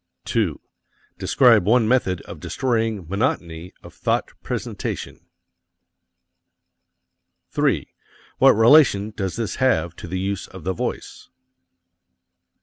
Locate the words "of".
2.21-2.39, 3.83-3.93, 10.47-10.63